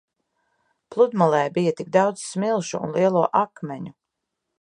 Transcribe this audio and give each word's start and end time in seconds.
Pludmalē 0.95 1.41
bija 1.57 1.73
tik 1.81 1.91
daudz 1.97 2.23
smilšu 2.31 2.81
un 2.87 2.95
lielo 2.97 3.23
akmeņu. 3.43 3.93